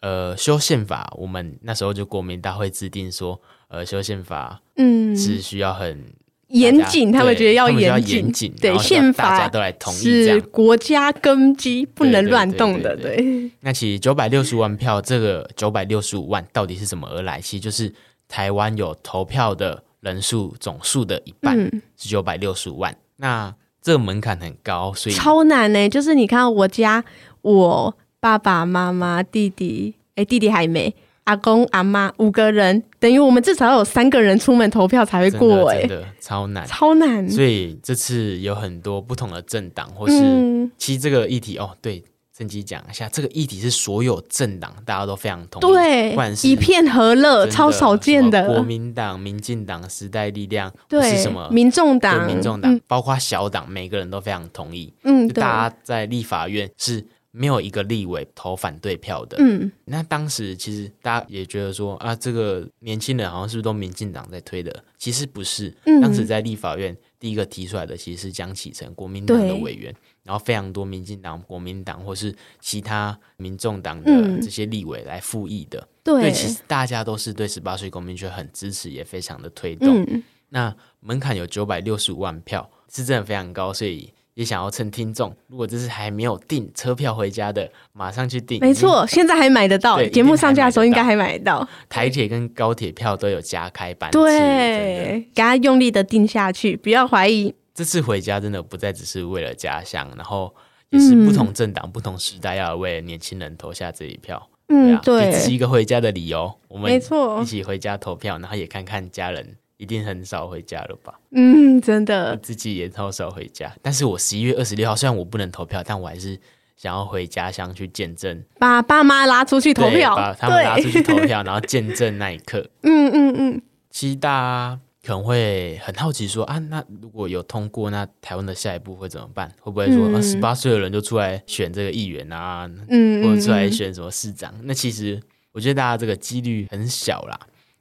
[0.00, 6.04] 呃，修宪法，我们那时候就国民大会制定说，呃，修宪法，嗯，是需要很
[6.50, 8.00] 严谨，他们觉得要严
[8.32, 13.50] 谨，对，宪法大家都来同意，是国家根基，不能乱动的，对。
[13.60, 17.40] 那其实九百六十万票，这个九百六十五万到底是怎么而来？
[17.40, 17.92] 其实就是
[18.28, 21.58] 台湾有投票的人数总数的一半，
[21.96, 22.96] 是九百六十五万。
[23.16, 25.88] 那这个门槛很高，所以超难呢。
[25.88, 27.04] 就是你看我家
[27.42, 27.98] 我。
[28.20, 30.92] 爸爸妈妈、弟弟，哎，弟弟还没，
[31.24, 37.28] 阿公、阿妈五个人，等于我们至少要有三个人出门投票才会过，哎，真的超难，超难。
[37.30, 42.02] 所以这次有很多不同的政党，或是、嗯、其实这个议题哦，对，
[42.36, 48.48] 趁机讲一下，这个议题是所有政党大家都非常同意，对，一片和乐，超少见的。
[48.48, 51.48] 国民党、民进党、时代力量，对，是什么？
[51.52, 54.92] 民众党、民众党，包括小党，每个人都非常同意。
[55.04, 57.06] 嗯，大家在立法院是。
[57.38, 59.36] 没有一个立委投反对票的。
[59.38, 64.84] 嗯，那当时其实大家也觉得说啊，这个年轻人好像是不是都民进党在推的？
[64.98, 65.72] 其实不是。
[65.84, 74.10] 嗯，当时在立法院第一个提出来的其实是江启臣国民党的委员，对然后非常多民进党、国民党或是其他民众党的
[74.42, 75.86] 这些立委来复议的。
[76.02, 80.04] 对，对，其实大家都是对十八岁公民权很支持，也非常的推动。
[80.08, 84.12] 嗯，那门槛有九百六十五万票，是真的非常高，所以。
[84.38, 88.60] 也想要趁听众，如果这是还没有订车票回家的，马上去订。
[88.60, 90.00] 没错，现在还买得到。
[90.10, 91.68] 节目上架的时候应该还买得到。
[91.88, 97.52] 台铁跟高铁票都有加开班次，对，给他用力的订下去，不要怀疑。
[97.74, 100.54] 这次回家真的不再只是为了家乡，然后
[100.90, 104.48] 也是不同政党、嗯、不同时代要为年轻人投下这一票。
[104.68, 106.54] 嗯，对，也是一个回家的理由。
[106.68, 111.18] 我们没错，一起回家投票，然后也看看家人，一定很少回家了吧？
[111.30, 113.74] 嗯，真的，自己也超少回家。
[113.80, 116.38] 但是我十一月二十六号，虽然我不能投票，但我还是
[116.76, 122.68] 想要回家乡去见证，把爸妈拉出去投票，把他们拉出去投票，然后见证那一刻。
[122.82, 129.50] 嗯嗯嗯，其实大家可能会很好奇说啊，那如果有通过，那台湾的下一步会怎么办？
[129.60, 132.70] 会不会说啊，十八岁的人就出来选这个议员啊？
[132.88, 134.52] 嗯，或者出来选什么市长？
[134.64, 135.20] 那其实。
[135.52, 137.36] 我觉得大家这个几率很小啦，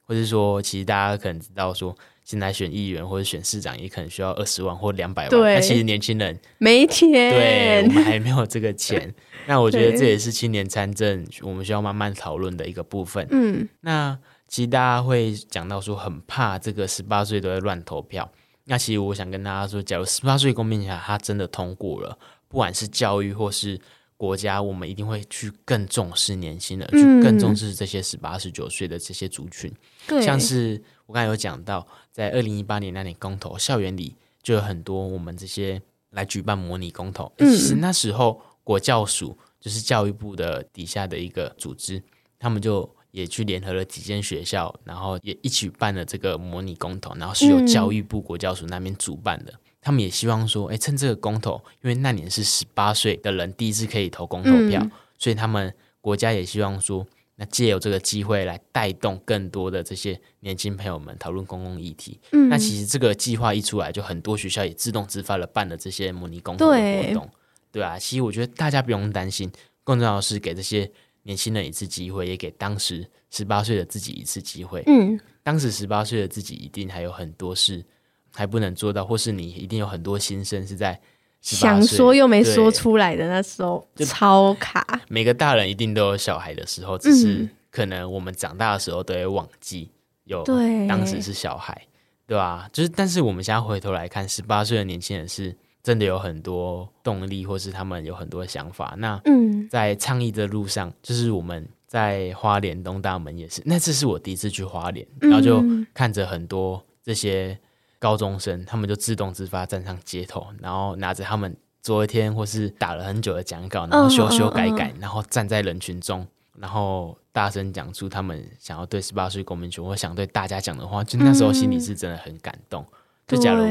[0.07, 1.93] 或者说，其实大家可能知道说，
[2.23, 5.29] 现在选议员或者选市长也可能需要二十万或两百万。
[5.29, 9.13] 对，那其实年轻人没钱，对，我们还没有这个钱。
[9.47, 13.27] 那我觉得这也是青年参政我们需要慢慢讨论的一个部分。
[13.31, 14.17] 嗯，那
[14.47, 18.31] 其实大家会讲到说，很怕这个十八岁都会乱投票。
[18.65, 22.17] 那其实我想跟大家说，假如十八岁公民权他真的通过了，
[22.47, 23.77] 不管是教育或是。
[24.17, 29.71] 国家，我们一定会去更重视年轻人，嗯、去更重视这些十八、十九岁的这些族群。
[30.07, 37.31] 对，像是我刚才有讲到，在二零一八年那年公投，校园里就有很多我们这些来举办模拟公投。
[37.37, 42.01] 嗯、其实那时候国教署就是教育部的底下的一个组织，
[42.39, 49.51] 他们就也去联合了几间学校，然后也一起办了这个模拟公投，然后是由教育部国教署那边主办的。
[49.51, 62.19] 嗯他们也希望说，哎，趁这个公投，因为那年是十八岁的人第一次可以投公投票，嗯、所以他们国家也希望说，那借由这个机会来带动更多的这些年轻朋友们讨论公共议题。
[62.33, 67.29] 嗯、那其实这个计划一出来，就很多学校也自动自发的办了这些模拟公投的活动，
[67.71, 67.97] 对，对啊。
[67.97, 69.49] 其实我觉得大家不用担心，
[69.85, 70.91] 更重要的是给这些
[71.23, 74.83] 年轻人一次机会，也给当时十八岁的自己一次机会。
[74.85, 77.85] 嗯，当时十八岁的自己一定还有很多事。
[78.33, 80.99] 还不能做到，或是你一定有很多心声是在
[81.41, 85.01] 想说又没说出来的那时候，就超卡。
[85.07, 89.89] 每个大人一定都有小孩的时候，只是可能我们长大的时候都会忘记
[90.25, 90.43] 有
[90.89, 91.79] 当时是小孩，
[92.25, 92.67] 对吧？
[92.73, 98.95] 就是，但是我们现在回头来看，十八岁的年轻人是真的有很多动力，或是他们有很多想法。
[98.97, 105.63] 那嗯，在倡议的路上，就是我们在花莲东大门也是，那次是我第一次去花莲，然后就
[105.93, 107.57] 看着很多这些。
[107.99, 121.03] 高中生，他们就自动自发站上街头，然后拿着他们昨天或是打了很久的讲稿，然后修修改改，然后站在人群中，然后大声讲出他们想要对十八岁公民权或想对大家讲的话。
[121.03, 122.85] 就那时候心里是真的很感动。
[123.25, 123.65] 就假如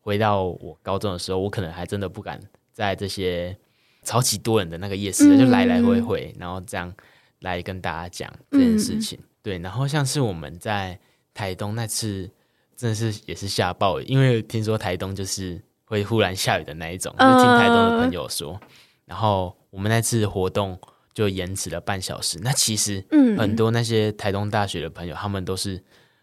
[0.00, 2.40] 回到我高中的时候，我可能还真的不敢
[2.72, 3.56] 在这些
[4.02, 6.92] 超级多人的那个夜市，就来来回回，然后这样
[7.40, 9.18] 来跟大家讲这件事情。
[9.42, 10.98] 对，然后像是我们在
[11.32, 12.28] 台东那次。
[12.84, 18.60] 真的是也是吓爆，因为听说台东就是会忽然下雨的那一种，就听台东的朋友说。
[19.06, 20.78] 然后我们那次活动
[21.14, 22.38] 就延迟了半小时。
[22.42, 23.02] 那其实
[23.38, 25.82] 很多那些台东大学的朋友，他们都是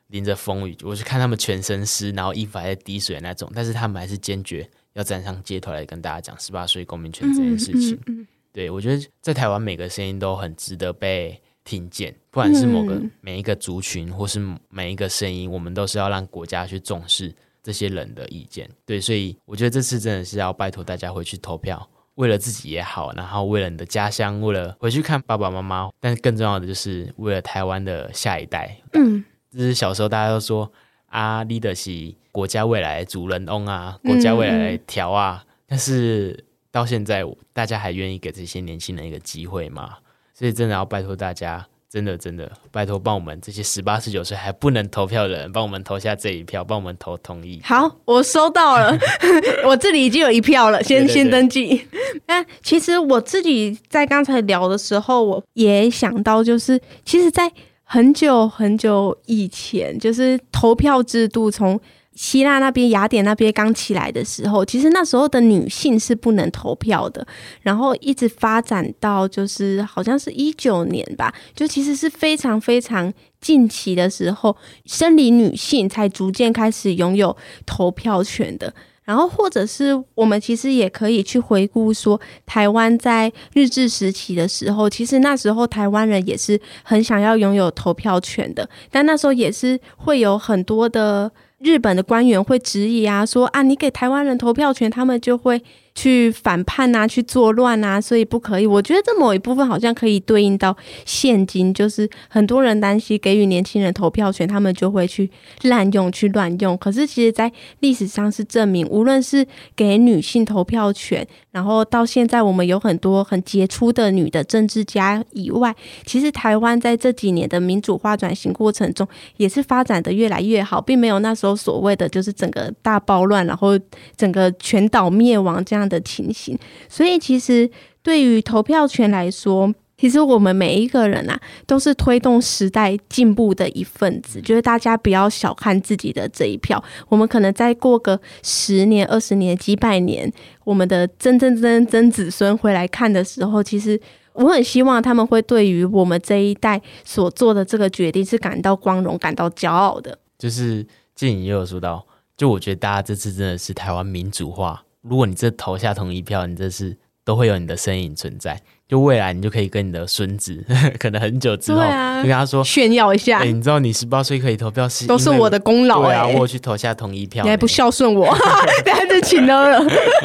[0.09, 8.27] 淋着风雨，我是看他们全身湿，然后衣服还在滴水那种，但是他们还是坚决要站上街头来跟大家讲十八岁公民权这件事情。
[8.53, 11.41] 对，我觉得在台湾每个声音都很值得被。
[11.63, 18.69] 听见，不管是某个每一个族群，或是每一个声音，我们都是要让国家去重视这些人的意见。
[18.85, 28.75] 对，所以我觉得这次真的是要拜托大家回去投票，为了自己也好，然后为了你的家乡，为了回去看爸爸妈妈，但更重要的就是为了台湾的下一代。
[28.93, 30.71] 嗯，就是小时候大家都说
[31.07, 39.97] 啊，你的是国家未来的主人翁啊，国家未来的条啊，但是到现在大家还愿意给这些年轻人一个机会吗？
[40.33, 47.61] 所以真的要拜托大家，真的真的拜托帮我们这些十八、十九岁还不能投票的人，帮我们投下这一票，帮我们投同意。
[47.63, 48.97] 好，我收到了，
[49.67, 51.85] 我这里已经有一票了，先先登记。
[52.27, 57.51] 那其实我自己在刚才聊的时候，我也想到，就是其实，在
[57.83, 61.79] 很久很久以前，就是投票制度从。
[62.13, 67.25] 希腊那边、雅典那边刚起来的时候，其实那时候的女性是不能投票的。
[67.61, 74.55] 然后一直发展到就是好像是一九年吧，就其实是非常非常近期的时候，
[74.85, 78.73] 生理女性才逐渐开始拥有投票权的。
[79.03, 91.31] 然后或者是我们其实也可以去回顾说，台湾在日治时期的时候，其实那时候台湾人也是很想要拥有投票权的，但那时候也是会有很多的。
[91.63, 95.61] 日本的官员会质疑啊，说啊，你给台湾人投票权，他们就会
[95.93, 98.65] 去反叛啊，去作乱啊，所以不可以。
[98.65, 100.75] 我觉得这某一部分好像可以对应到
[101.05, 105.29] 现今，就是很多人担心给予年轻人投票权，他们就会去
[105.63, 106.77] 滥用、去乱用。
[106.77, 115.75] 可是其实，在历史上是证明，无论是给女性投票权，然后到现在我们有很多很杰出的女的政治家以外，
[116.05, 123.77] 其实台湾在这几年的民主化转型过程中，也是发展的越来越好，并没有那时候所谓的就是整个大暴乱，然后
[124.15, 125.80] 整个全岛灭亡这样。
[125.81, 126.57] 样的情形，
[126.87, 127.69] 所以其实
[128.03, 134.41] 对于投票权来说，其实我们每一个人啊，都是推动时代进步的一份子。
[134.41, 140.31] 就是大家不要小看自己的这一票，我们可能再过个十年、二十年、几百年，
[140.63, 143.99] 我们的曾曾曾曾子孙回来看的时候，其实
[144.33, 150.17] 我很希望他们会对于我们这一代所做的这个决定是感到光荣、感到骄傲的。
[150.39, 152.03] 就是静怡也有说到，
[152.35, 154.83] 就我觉得大家这次真的是台湾民主化。
[155.01, 158.61] 如果你这投下同一票，你这是都会有你的身影存在。
[158.91, 160.61] 就未来你就可以跟你的孙子，
[160.99, 163.39] 可能很久之后，啊、就跟他说炫耀一下。
[163.39, 166.07] 欸、你知道你十八岁可以投票是都是我的功劳、欸。
[166.07, 168.27] 对啊，我去投下同一票，你还不孝顺我，
[168.83, 169.81] 等下就请了，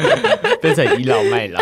[0.61, 1.61] 变成倚老卖老。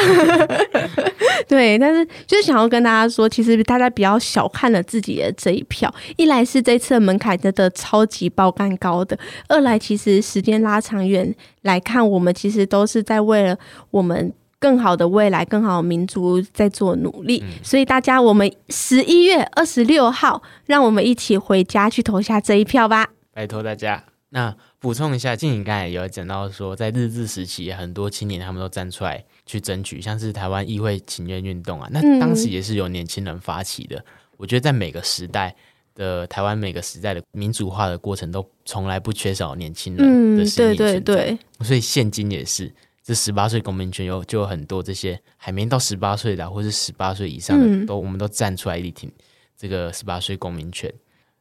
[1.48, 5.94] 对，但是就是想要跟大家说，其实大家比较小看了自己的这一票。
[6.18, 9.16] 一来是这次的门槛真的超级爆干高的，
[9.48, 11.32] 二来其实时间拉长远
[11.62, 13.56] 来看，我们其实都是在为了
[13.92, 14.34] 我们。
[14.66, 23.12] 更好的未来，更好的民族在做努力，嗯、所以大家，我们十一月二十六号，让我们一起回家去投下这一票吧！
[23.32, 24.04] 拜托大家。
[24.30, 33.98] 那补充一下，静怡刚才也有讲到说，在日治时期，很多青年他们都站出来去争取，像是台湾议会请愿运动啊，那当时也是由年轻人发起的。
[33.98, 34.06] 嗯、
[34.38, 35.56] 我觉得在每个时代
[35.94, 41.00] 的台湾，每个时代的民主化的过程，都从来不缺少年轻人的声音存在。
[41.00, 42.74] 嗯、对对对，所以现今也是。
[43.06, 49.12] 这十八岁公民权有就有很多这些还没到十八岁的，或是十八岁以上的，嗯、都我们都站出来力挺
[49.56, 50.92] 这个十八岁公民权。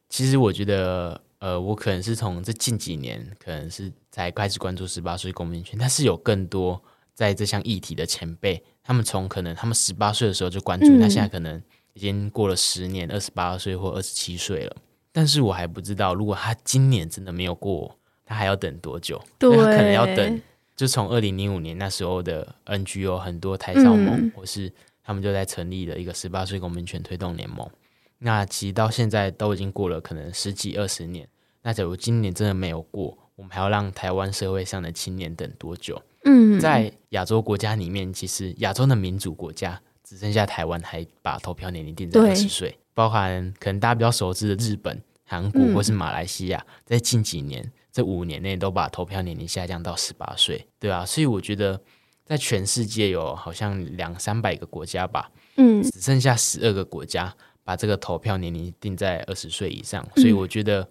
[0.07, 6.79] 其实我觉得，呃，我可能是从这近几年，可能是才开始关注十八岁公民权，但是有更多
[7.15, 11.59] 在这项议题的前辈，他们从可能他们十八岁的时候就关注，那、嗯、现在可能
[11.93, 14.75] 已经过了十年，二十八岁或二十七岁了，
[15.11, 19.19] 但是我还不知道，如果他今年真的没有过，他还要等多久？
[19.39, 20.39] 对，他可能要等。
[20.75, 24.71] 就从二零零五年那时候的 NGO 很多台少盟，嗯、或是
[25.01, 27.69] 他们就在成立了一个十八岁公民权推动联盟。
[28.17, 31.27] 那其实到现在都已经过了可能十几二十年。
[31.61, 36.01] 那假如今年真的没有过，我们还要让台湾社会上的青年等多久？
[36.25, 47.71] 嗯，在亚洲国家里面，其实亚洲的民主国家只剩下台湾还把投票年龄定在二十岁，包含可能大家比较熟知的日本、韩国或是马来西亚，嗯、在近几年。
[47.95, 51.79] 这五年内都把投票年龄下降到十八岁，对啊，所以我觉得
[52.25, 57.33] 在全世界有好像两三百个国家吧，嗯，只剩下十二个国家
[57.63, 60.85] 把这个投票年龄定在二十岁以上，所以我觉得，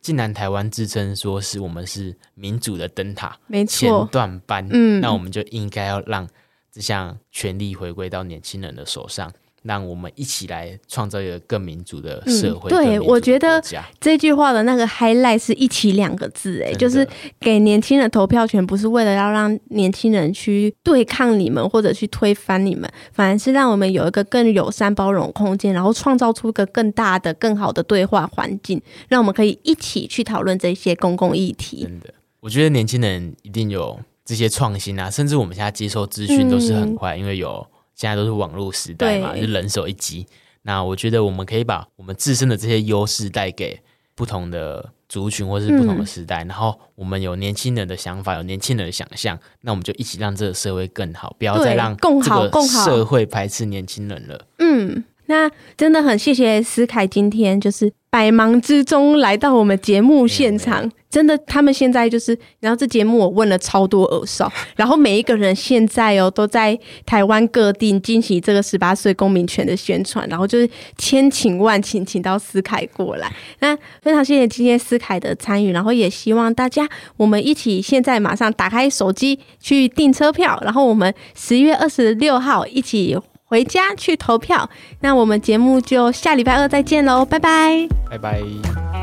[0.00, 6.26] 既然台湾自称说是我们是民主的灯塔，没错，前段班，嗯，那我们就应该要让
[6.72, 9.30] 这项权力回归到年轻人的手上。
[9.66, 12.70] 让我们一起来创造一个更民主的社会。
[12.70, 13.60] 嗯、对，我觉得
[14.00, 17.06] 这句话的那个 highlight 是一起两个字，哎，就是
[17.40, 31.82] 给年轻人投票权，不是为了要让年轻人去对抗你们或者去推翻你们，反而是让我们有一个更友善包容空间，然后创造出一个更大的、更好的对话环境，让我们可以一起去讨论这些公共议题。
[31.82, 37.66] 真的，我觉得年轻人一定有这些创新啊，甚至我们现在接收资讯都是很快，嗯、因为有。
[37.96, 40.24] 现在都是网络时代嘛，对就人手一机。
[40.62, 43.80] 那我觉得我们可以把我们自身的这些优势带给
[44.14, 46.44] 不同的族群或是不同的时代。
[46.44, 54.46] 嗯、然后我们有年轻人的想法，有年轻人的想象，那我们就一起让这个社会更好，不要再让这个社会排斥年轻人了。
[54.58, 57.92] 嗯，那真的很谢谢思凯今天就是。
[58.08, 73.32] 百忙之中来到我们节目现场，真的，他们现在就是，然后这节目我问了超多耳少， 然后每一个人现在哦都在台湾各地进行这个十八岁公民权的宣传，然后就是千请万请，请到思凯过来。
[73.60, 76.86] 那非常谢谢今天思凯的参与，然后也希望大家
[77.16, 83.18] 我们一起现在马上打开手机去订车票，然后我们十一月二十六号一起。
[83.48, 84.68] 回家去投票，
[85.02, 88.95] 那我们节目就下礼拜二再见喽，拜拜，拜拜。